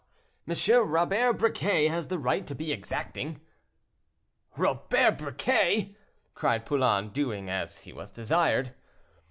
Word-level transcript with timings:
M. 0.47 0.55
Robert 0.89 1.33
Briquet 1.33 1.87
has 1.89 2.07
the 2.07 2.17
right 2.17 2.47
to 2.47 2.55
be 2.55 2.71
exacting." 2.71 3.39
"Robert 4.57 5.19
Briquet!" 5.19 5.95
cried 6.33 6.65
Poulain, 6.65 7.09
doing 7.09 7.51
as 7.51 7.81
he 7.81 7.93
was 7.93 8.09
desired. 8.09 8.73